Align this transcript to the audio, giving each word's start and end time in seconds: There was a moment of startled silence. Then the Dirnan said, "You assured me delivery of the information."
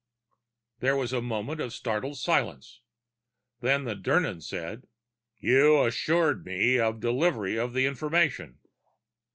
There 0.79 0.95
was 0.97 1.13
a 1.13 1.21
moment 1.21 1.61
of 1.61 1.73
startled 1.73 2.17
silence. 2.17 2.81
Then 3.59 3.83
the 3.83 3.93
Dirnan 3.95 4.41
said, 4.41 4.87
"You 5.37 5.83
assured 5.85 6.43
me 6.43 6.77
delivery 6.77 7.59
of 7.59 7.73
the 7.73 7.85
information." 7.85 8.57